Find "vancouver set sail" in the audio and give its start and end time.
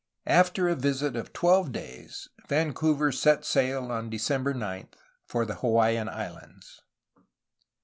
2.49-3.91